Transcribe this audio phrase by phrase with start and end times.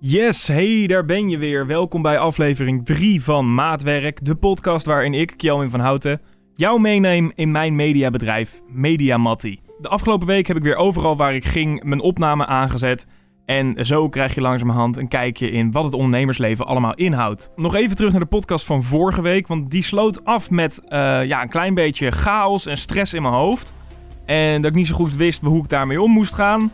[0.00, 1.66] Yes, hey, daar ben je weer.
[1.66, 6.20] Welkom bij aflevering 3 van Maatwerk, de podcast waarin ik, Kjelwin van Houten,
[6.54, 9.60] jou meeneem in mijn mediabedrijf Mediamatti.
[9.80, 13.06] De afgelopen week heb ik weer overal waar ik ging mijn opname aangezet.
[13.46, 17.50] En zo krijg je langzamerhand een kijkje in wat het ondernemersleven allemaal inhoudt.
[17.56, 20.88] Nog even terug naar de podcast van vorige week, want die sloot af met uh,
[21.24, 23.74] ja, een klein beetje chaos en stress in mijn hoofd.
[24.24, 26.72] En dat ik niet zo goed wist hoe ik daarmee om moest gaan.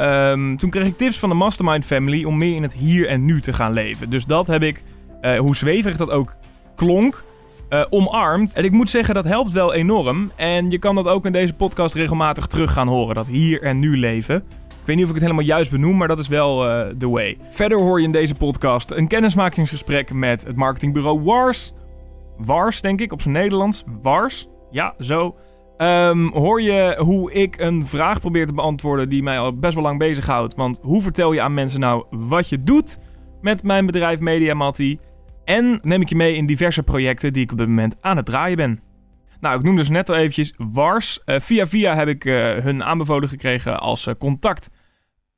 [0.00, 3.24] Um, toen kreeg ik tips van de Mastermind Family om meer in het hier en
[3.24, 4.10] nu te gaan leven.
[4.10, 4.82] Dus dat heb ik,
[5.22, 6.34] uh, hoe zweverig dat ook
[6.76, 7.24] klonk,
[7.70, 8.52] uh, omarmd.
[8.52, 10.32] En ik moet zeggen, dat helpt wel enorm.
[10.36, 13.78] En je kan dat ook in deze podcast regelmatig terug gaan horen, dat hier en
[13.78, 14.36] nu leven.
[14.68, 17.08] Ik weet niet of ik het helemaal juist benoem, maar dat is wel de uh,
[17.08, 17.38] way.
[17.50, 21.72] Verder hoor je in deze podcast een kennismakingsgesprek met het marketingbureau Wars.
[22.36, 23.84] Wars, denk ik, op zijn Nederlands.
[24.02, 24.48] Wars.
[24.70, 25.36] Ja, zo.
[25.78, 29.82] Um, hoor je hoe ik een vraag probeer te beantwoorden die mij al best wel
[29.82, 30.54] lang bezighoudt.
[30.54, 32.98] Want hoe vertel je aan mensen nou wat je doet
[33.40, 34.98] met mijn bedrijf Mediamatti?
[35.44, 38.26] En neem ik je mee in diverse projecten die ik op dit moment aan het
[38.26, 38.80] draaien ben.
[39.40, 41.22] Nou, ik noemde dus net al eventjes Wars.
[41.26, 44.70] Uh, via via heb ik uh, hun aanbevolen gekregen als uh, contact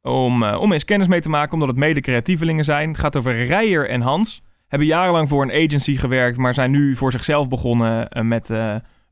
[0.03, 2.89] om, om eens kennis mee te maken, omdat het mede creatievelingen zijn.
[2.89, 4.43] Het gaat over Rijer en Hans.
[4.69, 8.51] Hebben jarenlang voor een agency gewerkt, maar zijn nu voor zichzelf begonnen met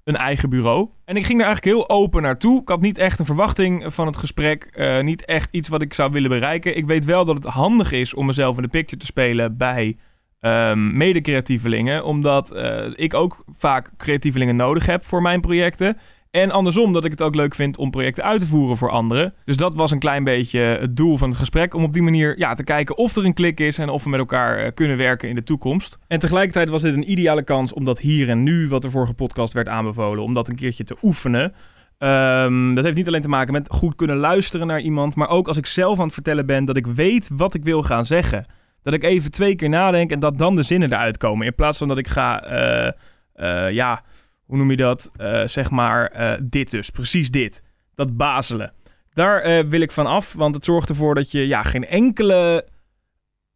[0.09, 0.89] een eigen bureau.
[1.05, 2.61] En ik ging er eigenlijk heel open naartoe.
[2.61, 4.71] Ik had niet echt een verwachting van het gesprek.
[4.75, 6.77] Uh, niet echt iets wat ik zou willen bereiken.
[6.77, 9.97] Ik weet wel dat het handig is om mezelf in de picture te spelen bij
[10.41, 12.05] um, mede-creatievelingen.
[12.05, 15.97] Omdat uh, ik ook vaak creatievelingen nodig heb voor mijn projecten.
[16.39, 19.35] En andersom, dat ik het ook leuk vind om projecten uit te voeren voor anderen.
[19.45, 21.75] Dus dat was een klein beetje het doel van het gesprek.
[21.75, 24.11] Om op die manier ja, te kijken of er een klik is en of we
[24.11, 25.99] met elkaar uh, kunnen werken in de toekomst.
[26.07, 29.15] En tegelijkertijd was dit een ideale kans om dat hier en nu, wat de vorige
[29.15, 31.55] podcast werd aanbevolen, om dat een keertje te oefenen.
[31.99, 35.49] Um, dat heeft niet alleen te maken met goed kunnen luisteren naar iemand, maar ook
[35.49, 38.47] als ik zelf aan het vertellen ben dat ik weet wat ik wil gaan zeggen.
[38.83, 41.47] Dat ik even twee keer nadenk en dat dan de zinnen eruit komen.
[41.47, 42.91] In plaats van dat ik ga, uh,
[43.37, 44.03] uh, ja
[44.49, 45.11] hoe noem je dat?
[45.21, 47.63] Uh, zeg maar uh, dit dus, precies dit.
[47.95, 48.73] Dat bazelen.
[49.13, 52.67] Daar uh, wil ik van af, want het zorgt ervoor dat je ja, geen enkele...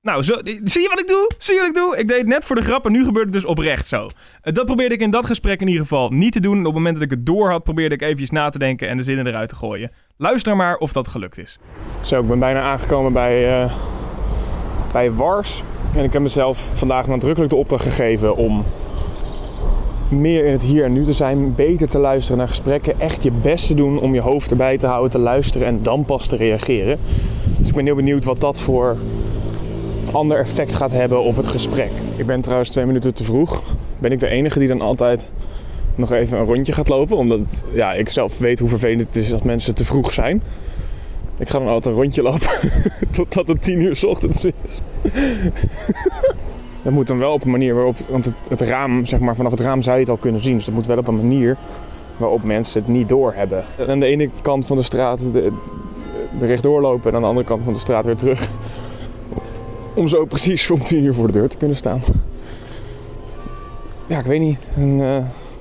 [0.01, 1.31] Nou, zie je wat ik doe?
[1.39, 1.97] Zie je wat ik doe?
[1.97, 4.09] Ik deed het net voor de grap en nu gebeurt het dus oprecht zo.
[4.43, 6.59] dat probeerde ik in dat gesprek in ieder geval niet te doen.
[6.59, 8.97] Op het moment dat ik het door had, probeerde ik eventjes na te denken en
[8.97, 9.91] de zinnen eruit te gooien.
[10.17, 11.59] Luister maar of dat gelukt is.
[12.03, 13.69] Zo, ik ben bijna aangekomen bij,
[14.93, 15.63] bij Wars.
[15.97, 18.65] En ik heb mezelf vandaag nadrukkelijk de opdracht gegeven om
[20.13, 23.31] meer in het hier en nu te zijn, beter te luisteren naar gesprekken, echt je
[23.31, 26.37] best te doen om je hoofd erbij te houden, te luisteren en dan pas te
[26.37, 26.99] reageren.
[27.59, 28.97] Dus ik ben heel benieuwd wat dat voor
[30.13, 31.91] ander effect gaat hebben op het gesprek.
[32.17, 33.63] Ik ben trouwens twee minuten te vroeg.
[33.99, 35.31] Ben ik de enige die dan altijd
[35.95, 37.17] nog even een rondje gaat lopen?
[37.17, 40.43] Omdat ja, ik zelf weet hoe vervelend het is als mensen te vroeg zijn.
[41.39, 42.49] Ik ga dan altijd een rondje lopen
[43.11, 44.81] totdat het tien uur s ochtends is.
[46.83, 49.51] Dat moet dan wel op een manier waarop, want het, het, raam, zeg maar, vanaf
[49.51, 50.57] het raam zou je het al kunnen zien.
[50.57, 51.57] Dus dat moet wel op een manier
[52.17, 53.65] waarop mensen het niet doorhebben.
[53.79, 55.53] En aan de ene kant van de straat de,
[56.39, 58.49] de rechtdoor lopen en aan de andere kant van de straat weer terug.
[59.95, 62.01] Om zo precies om tien uur voor de deur te kunnen staan.
[64.07, 64.59] Ja, ik weet niet.
[64.77, 65.17] Een, uh,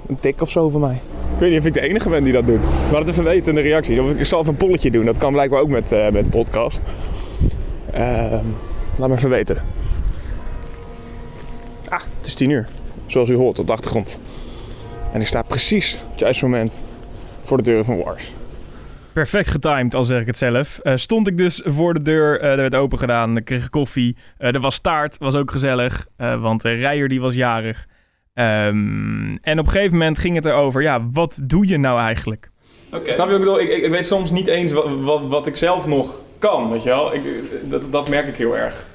[0.08, 1.02] een tik of zo van mij.
[1.34, 2.64] Ik weet niet of ik de enige ben die dat doet.
[2.92, 4.00] Laat het even weten in de reacties.
[4.00, 5.06] Of ik zal even een polletje doen.
[5.06, 6.84] Dat kan blijkbaar ook met, uh, met de podcast.
[7.94, 8.34] Uh,
[8.98, 9.58] laat me even weten.
[12.31, 12.68] Het is 10 uur.
[13.06, 14.19] Zoals u hoort op de achtergrond.
[15.14, 16.84] En ik sta precies op het juiste moment
[17.42, 18.31] voor de deuren van Wars.
[19.14, 20.80] Perfect getimed, al zeg ik het zelf.
[20.84, 24.18] Uh, stond ik dus voor de deur, uh, er werd open gedaan, ik kreeg koffie.
[24.40, 27.86] Uh, er was taart, was ook gezellig, want de rijer die was jarig.
[28.34, 32.50] Um, en op een gegeven moment ging het erover, ja, wat doe je nou eigenlijk?
[32.94, 33.12] Okay.
[33.12, 33.59] Snap je wat ik bedoel?
[33.59, 36.90] Ik, ik, weet soms niet eens wat, wat, wat, ik zelf nog kan, weet je
[36.90, 37.14] wel?
[37.14, 37.22] Ik,
[37.70, 38.91] dat, dat merk ik heel erg.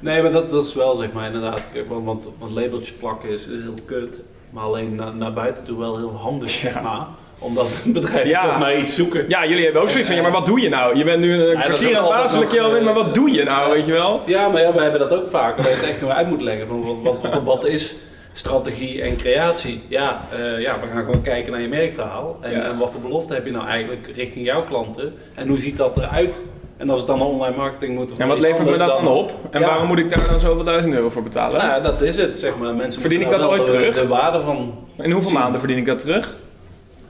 [0.00, 1.62] Nee, maar dat, dat is wel zeg maar inderdaad.
[1.88, 4.16] Want, want, want labeltjes plakken is, is heel kut.
[4.50, 6.60] Maar alleen naar, naar buiten toe wel heel handig.
[6.60, 6.80] Ja.
[6.80, 7.06] Maar,
[7.38, 8.42] omdat een bedrijf ja.
[8.42, 9.28] toch naar iets zoeken.
[9.28, 10.96] Ja, jullie hebben ook zoiets van, ja, maar wat doe je nou?
[10.96, 13.86] Je bent nu een ja, kwartier aan het bazelen, maar wat doe je nou, weet
[13.86, 14.20] je wel?
[14.26, 15.56] Ja, maar ja, we hebben dat ook vaak.
[15.56, 16.66] Dat je het echt nog uit moet leggen.
[16.66, 17.96] Van, wat, wat, wat is
[18.32, 19.82] strategie en creatie?
[19.88, 22.38] Ja, uh, ja, we gaan gewoon kijken naar je merkverhaal.
[22.40, 22.62] En, ja.
[22.62, 25.14] en wat voor belofte heb je nou eigenlijk richting jouw klanten?
[25.34, 26.38] En hoe ziet dat eruit?
[26.80, 28.16] En als het dan online marketing moet...
[28.16, 29.48] En wat levert me dat dan op?
[29.50, 29.66] En ja.
[29.66, 31.58] waarom moet ik daar dan zoveel duizend euro voor betalen?
[31.58, 32.74] Nou, dat is het, zeg maar.
[32.74, 33.94] Mensen verdien ik dat ooit de, terug?
[33.94, 34.74] De waarde van...
[34.96, 36.36] In hoeveel maanden verdien ik dat terug?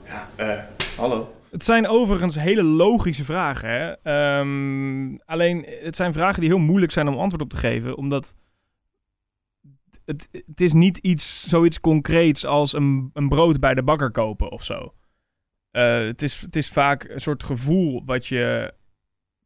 [0.05, 0.59] Ja, eh,
[0.97, 1.33] hallo.
[1.51, 3.69] Het zijn overigens hele logische vragen.
[3.69, 4.39] Hè?
[4.39, 7.97] Um, alleen, het zijn vragen die heel moeilijk zijn om antwoord op te geven.
[7.97, 8.33] Omdat
[10.05, 14.51] het, het is niet iets, zoiets concreets als een, een brood bij de bakker kopen
[14.51, 14.93] of zo.
[15.71, 18.73] Uh, het, is, het is vaak een soort gevoel wat je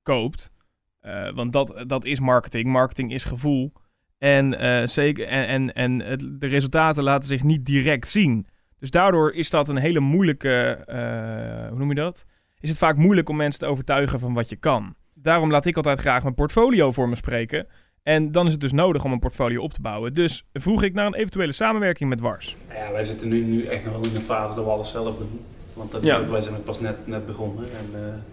[0.05, 0.51] koopt.
[0.99, 2.65] Eh, want dat, dat is marketing.
[2.67, 3.71] Marketing is gevoel.
[4.17, 8.47] En, eh, zeker, en, en, en het- de resultaten laten zich niet direct zien.
[8.79, 10.49] Dus daardoor is dat een hele moeilijke,
[10.85, 12.25] eh, hoe noem je dat?
[12.59, 14.95] Is het vaak moeilijk om mensen te overtuigen van wat je kan.
[15.13, 17.67] Daarom laat ik altijd graag mijn portfolio voor me spreken.
[18.03, 20.13] En dan is het dus nodig om een portfolio op te bouwen.
[20.13, 22.55] Dus vroeg ik naar een eventuele samenwerking met Wars.
[22.67, 24.91] Nou ja, wij zitten nu, nu echt nog wel in een fase dat we alles
[24.91, 25.39] zelf doen.
[25.73, 26.17] Want dat is Ja.
[26.17, 27.63] ook- wij zijn ook pas net, net begonnen.
[27.65, 28.23] En,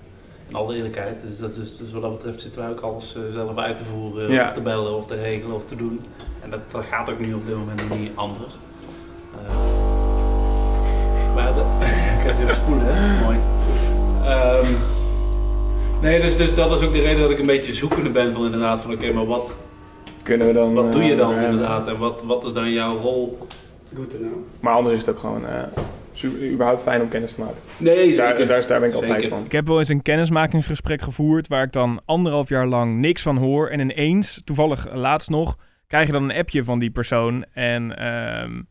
[0.52, 1.20] in alle eerlijkheid.
[1.28, 3.84] Dus, dat is, dus wat dat betreft zitten wij ook alles eh, zelf uit te
[3.84, 4.30] voeren.
[4.30, 4.44] Ja.
[4.44, 6.00] Of te bellen, of te regelen, of te doen.
[6.42, 8.54] En dat, dat gaat ook nu op dit moment nog niet anders.
[9.32, 9.54] Eh,
[11.34, 11.60] maar de,
[12.18, 13.24] ik ga het even spoelen, hè?
[13.24, 13.38] Mooi.
[14.24, 14.72] Ehm,
[16.02, 18.44] nee, dus, dus dat is ook de reden dat ik een beetje zoekende ben van
[18.44, 19.56] inderdaad van oké, maar wat,
[20.22, 20.74] Kunnen we dan...
[20.74, 21.88] wat doe je dan eh, inderdaad?
[21.88, 23.38] En wat, wat is dan jouw rol?
[23.96, 24.32] Goed te know.
[24.60, 25.44] Maar anders is het ook gewoon
[26.12, 27.56] eh, su- überhaupt fijn om kennis te maken.
[27.78, 28.46] Nee, Daar, zeker.
[28.46, 29.36] daar, daar ben ik altijd Zeker.
[29.36, 29.44] van.
[29.44, 33.36] Ik heb wel eens een kennismakingsgesprek gevoerd waar ik dan anderhalf jaar lang niks van
[33.36, 33.68] hoor.
[33.68, 35.56] En ineens, toevallig laatst nog,
[35.86, 37.44] krijg je dan een appje van die persoon.
[37.52, 38.62] En ehm,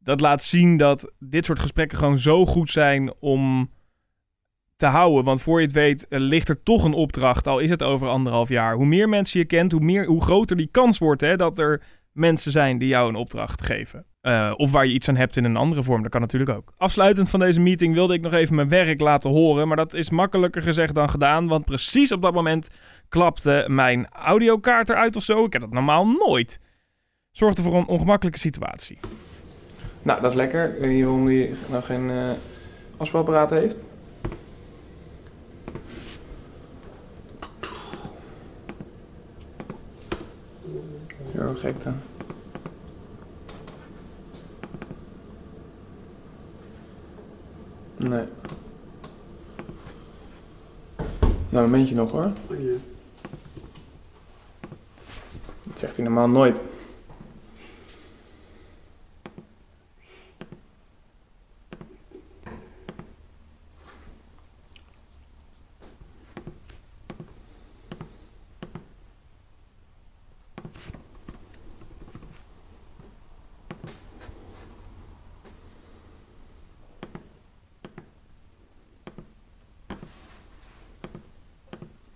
[0.00, 3.70] dat laat zien dat dit soort gesprekken gewoon zo goed zijn om
[4.76, 5.24] te houden.
[5.24, 8.08] Want voor je het weet eh, ligt er toch een opdracht, al is het over
[8.08, 8.74] anderhalf jaar.
[8.74, 11.82] Hoe meer mensen je kent, hoe, meer, hoe groter die kans wordt hè, dat er
[12.12, 14.06] mensen zijn die jou een opdracht geven.
[14.24, 16.72] Eh, of waar je iets aan hebt in een andere vorm, dat kan natuurlijk ook.
[16.76, 20.10] Afsluitend van deze meeting wilde ik nog even mijn werk laten horen, maar dat is
[20.10, 22.68] makkelijker gezegd dan gedaan, want precies op dat moment
[23.08, 25.44] klapte mijn audiokaart eruit of zo.
[25.44, 26.60] Ik heb dat normaal nooit.
[27.30, 28.98] Zorgde voor een ongemakkelijke situatie.
[30.02, 30.74] Nou, dat is lekker.
[30.74, 32.10] Ik weet niet waarom hij nou geen
[32.96, 33.84] afspeelapparaat heeft.
[41.36, 42.13] Zo gek dan.
[47.96, 48.24] Nee.
[51.48, 52.24] Nou, een momentje nog hoor.
[52.24, 52.72] Oh, ja.
[55.68, 56.60] Dat zegt hij normaal nooit.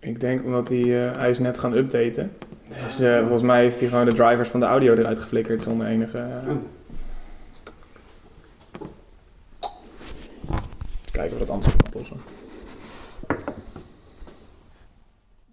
[0.08, 2.31] Ik denk omdat hij, eh, hij is net gaan updaten.
[2.69, 5.87] Dus eh, volgens mij heeft hij gewoon de drivers van de audio eruit geflikkerd zonder
[5.87, 6.19] enige...
[6.19, 6.56] eh, Oh.
[11.10, 12.16] Kijken of we dat anders kunnen oplossen.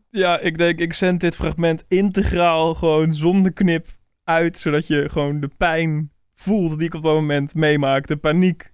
[0.10, 3.88] Ja, ik denk, ik zend dit fragment integraal gewoon zonder knip
[4.24, 8.08] uit, zodat je gewoon de pijn voelt die ik op dat moment meemaak.
[8.08, 8.72] De paniek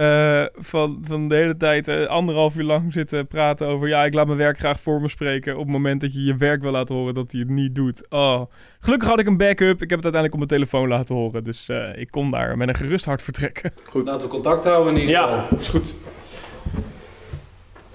[0.00, 3.88] eh, van, van de hele tijd eh, anderhalf uur lang zitten praten over...
[3.88, 5.52] ja, ik laat mijn werk graag voor me spreken...
[5.52, 8.08] op het moment dat je je werk wil laten horen dat hij het niet doet.
[8.08, 8.42] Oh.
[8.80, 9.82] Gelukkig had ik een backup.
[9.82, 11.44] Ik heb het uiteindelijk op mijn telefoon laten horen.
[11.44, 13.72] Dus eh, ik kon daar met een gerust hart vertrekken.
[13.92, 15.36] Laten we contact houden in ieder geval.
[15.36, 15.96] Ja, is goed.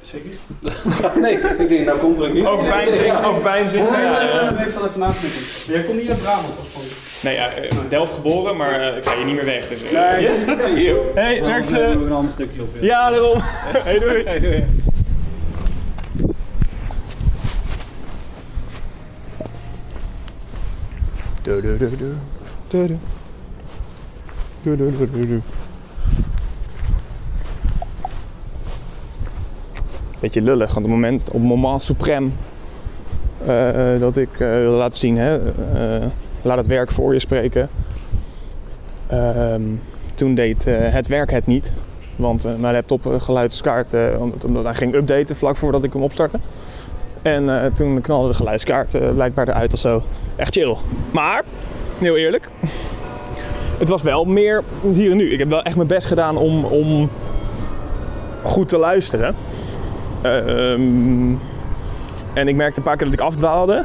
[0.02, 0.30] Zeker?
[1.22, 2.46] nee, ik denk, nou komt er ook niet.
[2.46, 3.90] Overpijnzing, overpijnzing.
[3.90, 5.30] Ja, Ja, ik zal even nadenken.
[5.68, 7.00] Jij komt niet uit Brabant oorspronkelijk.
[7.26, 9.68] Nee, ja, eh, Delft geboren, maar eh, ik ga hier niet meer weg.
[9.68, 10.22] Dus, eh, Nee.
[10.22, 10.38] yes.
[11.14, 11.80] Hey, werk we ze.
[11.82, 12.70] een ander stukje op.
[12.80, 13.38] Ja, daarom.
[13.88, 14.24] Hey, doei.
[14.24, 14.64] Hey, doei.
[21.44, 22.16] Du- du- du- du.
[22.70, 22.98] Du- du.
[24.64, 25.42] Du- du- du- du- du.
[30.20, 32.34] Beetje lullig, want op het moment, op moment suprem
[33.46, 36.08] eh, dat ik eh wil laten zien, hè, eh,
[36.46, 37.70] laat het werk voor je spreken.
[39.08, 39.62] Ehm,
[40.16, 41.72] toen deed eh, het werk het niet,
[42.16, 43.94] want eh, mijn laptop eh, geluidskaart,
[44.44, 46.40] omdat, hij ging updaten vlak voordat ik hem opstartte.
[47.22, 50.04] En toen knalde de geluidskaart blijkbaar eruit of zo.
[50.36, 50.76] Echt chill.
[51.12, 51.44] Maar,
[51.98, 52.50] heel eerlijk,
[53.78, 55.32] het was wel meer hier en nu.
[55.32, 57.10] Ik heb wel echt mijn best gedaan om, om
[58.42, 59.36] goed te luisteren.
[60.22, 61.34] Ehm,
[62.34, 63.84] en ik merkte een paar keer dat ik afdwaalde.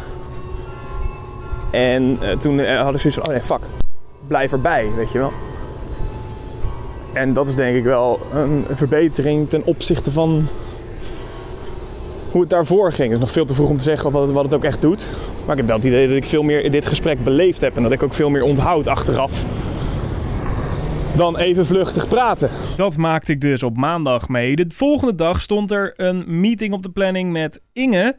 [1.70, 3.60] En eh, toen eh, had ik zoiets van, oh nee, fuck.
[4.26, 5.32] Blijf erbij, weet je wel.
[7.12, 10.48] En dat is denk ik wel een verbetering ten opzichte van
[12.30, 13.08] hoe het daarvoor ging.
[13.08, 14.80] Het is nog veel te vroeg om te zeggen wat het, wat het ook echt
[14.80, 15.08] doet.
[15.40, 17.76] Maar ik heb wel het idee dat ik veel meer in dit gesprek beleefd heb.
[17.76, 19.46] En dat ik ook veel meer onthoud achteraf.
[21.16, 22.50] Dan even vluchtig praten.
[22.76, 24.56] Dat maakte ik dus op maandag mee.
[24.56, 28.16] De volgende dag stond er een meeting op de planning met Inge.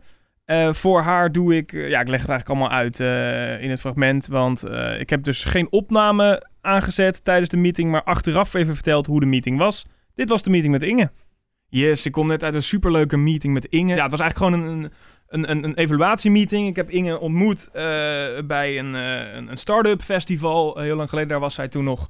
[0.51, 3.70] Eh, voor haar doe ik, eh, ja, ik leg het eigenlijk allemaal uit eh, in
[3.70, 4.27] het fragment.
[4.27, 4.63] Want
[5.00, 9.25] ik heb dus geen opname aangezet tijdens de meeting, maar achteraf even verteld hoe de
[9.25, 9.86] meeting was.
[10.15, 11.12] Dit was de meeting met Inge.
[11.70, 13.96] Yes, ik kom net uit een superleuke meeting met Inge.
[13.96, 14.91] Ja, het was eigenlijk gewoon een,
[15.27, 16.67] een, een, een, evaluatiemeeting.
[16.67, 17.70] Ik heb Inge ontmoet
[18.46, 20.77] bij een, een, start-up festival.
[20.77, 22.10] heel lang geleden, daar was zij toen nog.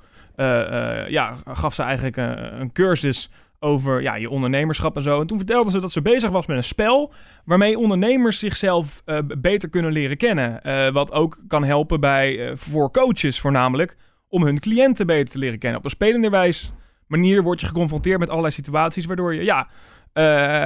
[1.07, 3.29] ja, gaf ze eigenlijk een, een cursus
[3.63, 5.21] over ja, je ondernemerschap en zo.
[5.21, 7.13] En toen vertelde ze dat ze bezig was met een spel
[7.45, 10.63] waarmee ondernemers zichzelf eh, beter kunnen leren kennen.
[10.63, 15.37] Eh, wat ook kan helpen bij, eh, voor coaches voornamelijk, om hun cliënten beter te
[15.37, 15.79] leren kennen.
[15.79, 16.73] Op een spelenderwijs
[17.07, 19.67] manier word je geconfronteerd met allerlei situaties waardoor je ja,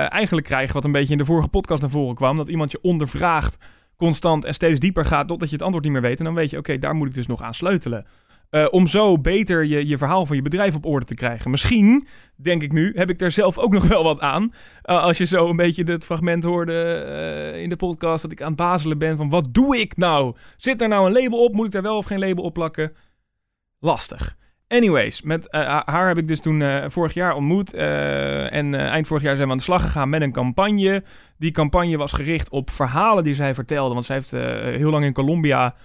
[0.09, 2.37] eigenlijk krijgt wat een beetje in de vorige podcast naar voren kwam.
[2.37, 3.57] Dat iemand je ondervraagt
[3.97, 6.19] constant en steeds dieper gaat totdat je het antwoord niet meer weet.
[6.19, 8.05] En dan weet je, oké, daar moet ik dus nog aan sleutelen.
[8.55, 11.51] Eh, om zo beter je, je verhaal van je bedrijf op orde te krijgen.
[11.51, 14.43] Misschien, denk ik nu, heb ik daar zelf ook nog wel wat aan.
[14.43, 17.05] Uh, als je zo een beetje het fragment hoorde
[17.53, 20.35] uh, in de podcast dat ik aan het bazelen ben van wat doe ik nou?
[20.57, 21.53] Zit er nou een label op?
[21.53, 22.93] Moet ik daar wel of geen label op plakken?
[23.79, 24.35] Lastig.
[24.67, 25.47] Anyways, met
[25.85, 27.73] haar heb ik dus toen vorig jaar ontmoet.
[27.73, 31.03] En eind vorig jaar zijn we aan de slag gegaan met een campagne.
[31.37, 33.93] Die campagne was gericht op verhalen die zij vertelde.
[33.93, 34.31] Want zij heeft
[34.77, 35.75] heel lang in Colombia,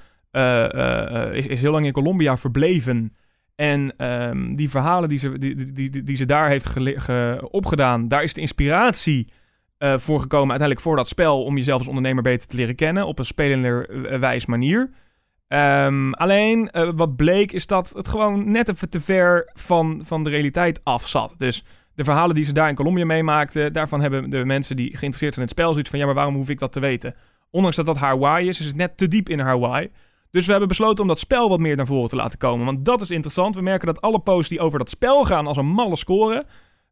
[1.32, 3.16] is, is, heel lang in Colombia verbleven.
[3.54, 8.22] En um, die verhalen die ze, die, die, die, ze daar heeft ge, opgedaan, daar
[8.22, 9.32] is de inspiratie
[9.78, 11.44] voor gekomen uiteindelijk voor dat spel.
[11.44, 14.90] Om jezelf als ondernemer beter te leren kennen op een spelenderwijs manier.
[15.52, 20.24] Um, alleen uh, wat bleek is dat het gewoon net even te ver van, van
[20.24, 21.34] de realiteit af zat.
[21.36, 25.34] Dus de verhalen die ze daar in Colombia meemaakten, daarvan hebben de mensen die geïnteresseerd
[25.34, 27.14] zijn in het spel zoiets van ja, maar waarom hoef ik dat te weten?
[27.50, 29.88] Ondanks dat dat why is, is het net te diep in why.
[30.30, 32.66] Dus we hebben besloten om dat spel wat meer naar voren te laten komen.
[32.66, 33.54] Want dat is interessant.
[33.54, 36.46] We merken dat alle posts die over dat spel gaan als een malle scoren.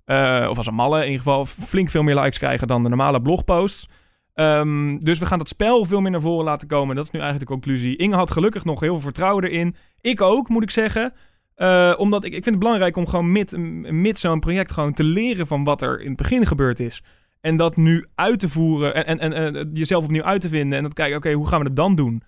[0.06, 2.88] Uh, of als een malle in ieder geval flink veel meer likes krijgen dan de
[2.88, 3.88] normale blogposts.
[4.34, 6.96] Um, dus we gaan dat spel veel meer naar voren laten komen.
[6.96, 7.96] Dat is nu eigenlijk de conclusie.
[7.96, 9.76] Inge had gelukkig nog heel veel vertrouwen erin.
[10.00, 11.12] Ik ook, moet ik zeggen.
[11.56, 13.32] Uh, omdat ik, ik vind het belangrijk om gewoon
[14.02, 17.02] met zo'n project gewoon te leren van wat er in het begin gebeurd is.
[17.40, 20.78] En dat nu uit te voeren en, en, en, en jezelf opnieuw uit te vinden.
[20.78, 22.22] En dat kijken, oké, hoe gaan we dat dan doen?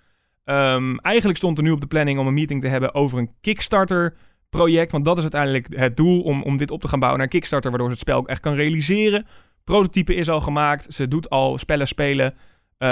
[0.50, 3.30] Um, eigenlijk stond er nu op de planning om een meeting te hebben over een
[3.40, 4.16] Kickstarter
[4.48, 4.92] project.
[4.92, 7.70] Want dat is uiteindelijk het doel om, om dit op te gaan bouwen naar Kickstarter.
[7.70, 9.26] Waardoor ze het spel echt kan realiseren.
[9.64, 10.94] Prototype is al gemaakt.
[10.94, 12.34] Ze doet al spellen spelen.
[12.78, 12.88] Uh,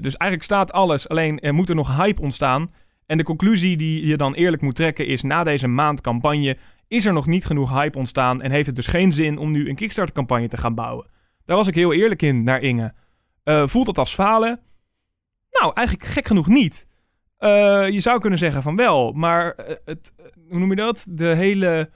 [0.00, 1.08] dus eigenlijk staat alles.
[1.08, 2.72] Alleen er moet er nog hype ontstaan.
[3.06, 5.22] En de conclusie die je dan eerlijk moet trekken is...
[5.22, 6.56] na deze maand campagne
[6.88, 8.42] is er nog niet genoeg hype ontstaan...
[8.42, 11.06] en heeft het dus geen zin om nu een Kickstarter campagne te gaan bouwen.
[11.44, 12.92] Daar was ik heel eerlijk in naar Inge.
[13.44, 14.60] Uh, voelt dat als falen?
[15.50, 16.87] Nou, eigenlijk gek genoeg niet.
[17.40, 20.12] Uh, je zou kunnen zeggen van wel, maar het,
[20.48, 21.06] hoe noem je dat?
[21.10, 21.90] De hele...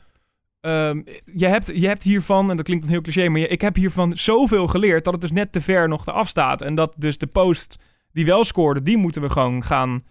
[0.61, 3.61] Um, je, hebt, je hebt hiervan, en dat klinkt een heel cliché, maar je, ik
[3.61, 6.63] heb hiervan zoveel geleerd dat het dus net te ver nog eraf staat.
[6.63, 7.79] En dat dus de post
[8.13, 10.05] die wel scoorde, die moeten we gewoon gaan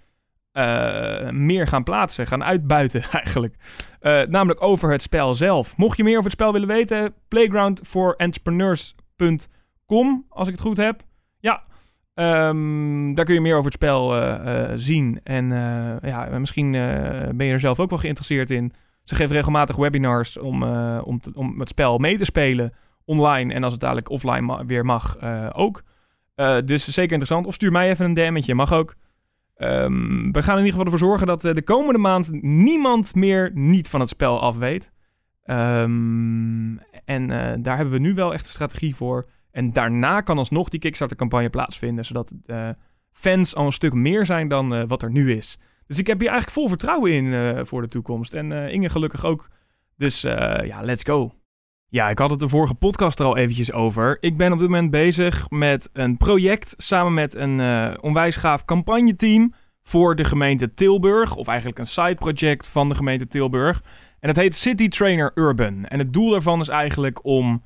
[1.31, 3.55] meer gaan plaatsen, gaan uitbuiten eigenlijk.
[4.29, 5.77] Namelijk over het spel zelf.
[5.77, 11.01] Mocht je meer over het spel willen weten, playgroundforentrepreneurs.com, als ik het goed heb.
[11.39, 11.63] Ja,
[12.15, 15.19] um, daar kun je meer over het spel uh, zien.
[15.23, 15.49] En
[16.01, 16.71] ja, misschien
[17.35, 18.73] ben je er zelf ook wel geïnteresseerd in.
[19.03, 20.63] Ze geeft regelmatig webinars om,
[20.99, 22.73] om, om het spel mee te spelen
[23.05, 23.53] online.
[23.53, 25.17] En als het dadelijk offline weer mag,
[25.53, 25.83] ook.
[26.65, 27.45] Dus zeker interessant.
[27.45, 28.95] Of stuur mij even een DM'tje, mag ook.
[29.57, 33.89] Um, we gaan in ieder geval ervoor zorgen dat de komende maand niemand meer niet
[33.89, 34.91] van het spel af weet.
[35.45, 37.27] Um, en
[37.61, 39.29] daar hebben we nu wel echt een strategie voor.
[39.51, 42.05] En daarna kan alsnog die Kickstarter-campagne plaatsvinden.
[42.05, 42.31] Zodat
[43.11, 45.57] fans al een stuk meer zijn dan wat er nu is.
[45.91, 48.33] Dus ik heb hier eigenlijk vol vertrouwen in uh, voor de toekomst.
[48.33, 49.49] En uh, Inge gelukkig ook.
[49.97, 50.31] Dus uh,
[50.63, 51.33] ja, let's go.
[51.87, 54.17] Ja, ik had het de vorige podcast er al eventjes over.
[54.19, 59.53] Ik ben op dit moment bezig met een project samen met een onwijs gaaf campagneteam
[59.83, 61.35] voor de gemeente Tilburg.
[61.35, 63.83] Of eigenlijk een side project van de gemeente Tilburg.
[64.19, 65.85] En het heet City Trainer Urban.
[65.85, 67.63] En het doel daarvan is eigenlijk om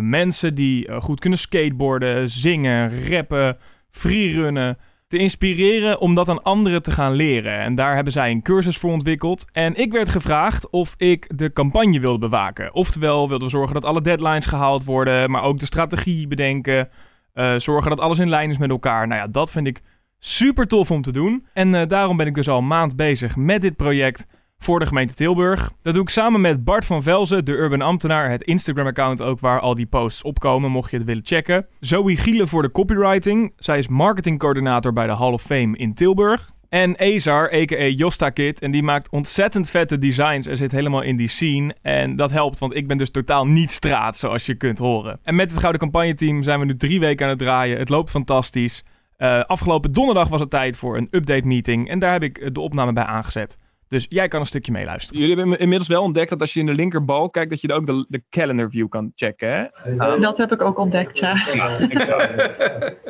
[0.00, 3.56] mensen die goed kunnen skateboarden, zingen, rappen,
[3.90, 7.58] freerunnen te inspireren om dat aan anderen te gaan leren.
[7.58, 9.44] En daar hebben zij een cursus voor ontwikkeld.
[9.52, 12.74] En ik werd gevraagd of ik de campagne wilde bewaken.
[12.74, 16.88] Oftewel wilde zorgen dat alle deadlines gehaald worden, maar ook de strategie bedenken.
[17.34, 19.06] Uh, zorgen dat alles in lijn is met elkaar.
[19.06, 19.80] Nou ja, dat vind ik
[20.18, 21.46] super tof om te doen.
[21.52, 24.26] En daarom ben ik dus al een maand bezig met dit project
[24.60, 25.72] voor de gemeente Tilburg.
[25.82, 29.60] Dat doe ik samen met Bart van Velzen, de urban ambtenaar, het Instagram-account ook waar
[29.60, 31.66] al die posts opkomen, mocht je het willen checken.
[31.80, 33.52] Zoe Gielen voor de copywriting.
[33.56, 36.52] Zij is marketingcoördinator bij de Hall of Fame in Tilburg.
[36.68, 37.84] En Ezar, a.k.a.
[37.84, 38.60] Josta Kid.
[38.60, 41.74] En die maakt ontzettend vette designs en zit helemaal in die scene.
[41.82, 45.18] En dat helpt, want ik ben dus totaal niet straat, zoals je kunt horen.
[45.22, 47.78] En met het Gouden Campagne Team zijn we nu drie weken aan het draaien.
[47.78, 48.84] Het loopt fantastisch.
[49.18, 51.88] Uh, afgelopen donderdag was het tijd voor een update meeting.
[51.88, 53.58] En daar heb ik de opname bij aangezet.
[53.90, 55.20] Dus jij kan een stukje meeluisteren.
[55.20, 57.86] Jullie hebben inmiddels wel ontdekt dat als je in de linkerbal kijkt, dat je ook
[57.86, 59.48] de, de calendar view kan checken.
[59.48, 60.18] Hè?
[60.18, 61.34] Dat heb ik ook ontdekt, ja.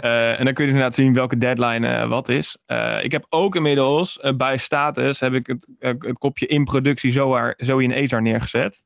[0.01, 2.59] Eh, en dan kun je dus inderdaad zien welke deadline eh, wat is.
[2.67, 7.55] Eh, ik heb ook inmiddels bij status heb ik het, het kopje in productie Zoar,
[7.57, 8.83] Zoe en Ezar neergezet.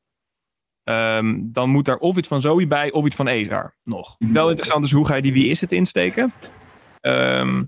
[0.84, 4.16] Ehm, dan moet daar of iets van Zoe bij of iets van Ezar nog.
[4.18, 6.32] Wel interessant is hoe ga je die wie is het insteken.
[7.00, 7.62] Ehm,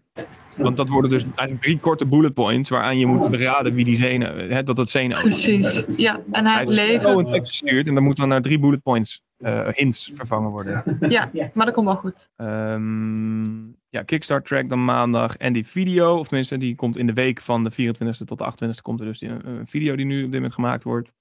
[0.57, 3.97] want dat worden dus eigenlijk drie korte bullet points waaraan je moet beraden wie die
[3.97, 5.23] zenuw, hè, dat het zenuw is.
[5.23, 5.85] Precies.
[5.97, 7.19] Ja, en hij Hij leven.
[7.19, 10.99] een tekst gestuurd en dan moet dan naar drie bullet points eh, hints vervangen worden.
[11.09, 12.31] Ja, maar dat komt wel goed.
[12.37, 15.37] Ehm, ja, Kickstart track dan maandag.
[15.37, 18.45] En die video, of tenminste, die komt in de week van de 24e tot de
[18.45, 18.83] 28e.
[18.83, 21.15] Komt er dus die, een video die nu op dit moment gemaakt wordt.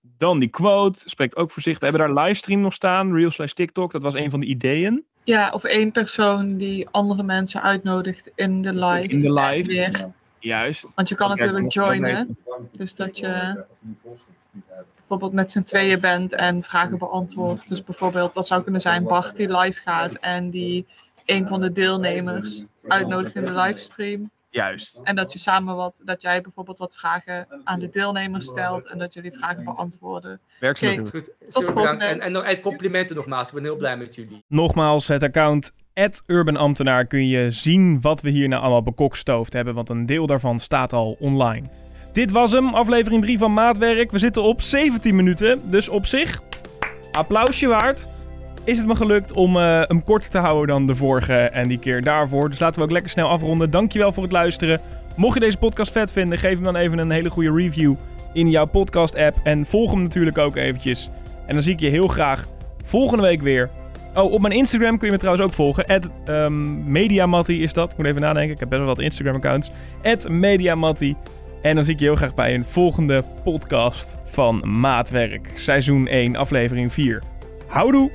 [0.00, 1.78] Dan die quote, spreekt ook voor zich.
[1.78, 3.92] We hebben daar livestream nog staan, Real slash TikTok.
[3.92, 5.04] Dat was een van de ideeën.
[5.24, 9.08] Ja, of één persoon die andere mensen uitnodigt in de live.
[9.08, 9.68] In de live.
[9.68, 10.08] weer.
[10.38, 10.94] Juist.
[10.94, 12.36] Want je kan natuurlijk joinen.
[12.72, 13.64] Dus dat je
[14.96, 17.68] bijvoorbeeld met z'n tweeën bent en vragen beantwoordt.
[17.68, 20.86] Dus bijvoorbeeld, dat zou kunnen zijn Bart die live gaat en die
[21.24, 24.30] een van de deelnemers uitnodigt in de livestream.
[24.50, 25.00] Juist.
[25.02, 28.98] En dat je samen wat, dat jij bijvoorbeeld wat vragen aan de deelnemers stelt en
[28.98, 30.40] dat jullie vragen beantwoorden.
[30.60, 30.96] Oké.
[30.96, 31.30] goed.
[31.50, 32.04] Tot volgende.
[32.04, 33.48] En, en, nog- en complimenten nogmaals.
[33.48, 34.44] Ik ben heel blij met jullie.
[34.48, 35.72] Nogmaals, het account
[36.26, 40.58] @urbanambtenaar kun je zien wat we hier nou allemaal bekokstoofd hebben, want een deel daarvan
[40.60, 41.66] staat al online.
[42.12, 44.10] Dit was hem, aflevering 3 van Maatwerk.
[44.10, 46.40] We zitten op 17 minuten, dus op zich
[47.12, 48.06] applausje waard.
[48.64, 51.78] Is het me gelukt om eh, hem korter te houden dan de vorige en die
[51.78, 52.50] keer daarvoor.
[52.50, 53.70] Dus laten we ook lekker snel afronden.
[53.70, 54.80] Dankjewel voor het luisteren.
[55.16, 57.94] Mocht je deze podcast vet vinden, geef hem dan even een hele goede review
[58.32, 59.36] in jouw podcast app.
[59.44, 61.10] En volg hem natuurlijk ook eventjes.
[61.46, 62.46] En dan zie ik je heel graag
[62.82, 63.70] volgende week weer.
[64.14, 65.86] Oh, op mijn Instagram kun je me trouwens ook volgen.
[65.86, 67.90] At, ehm, Mediamatti is dat.
[67.90, 68.52] Ik moet even nadenken.
[68.52, 69.70] Ik heb best wel wat Instagram accounts.
[70.02, 71.16] At Mediamatti.
[71.62, 75.52] En dan zie ik je heel graag bij een volgende podcast van Maatwerk.
[75.56, 77.22] Seizoen 1, aflevering 4.
[77.66, 78.10] Houdoe!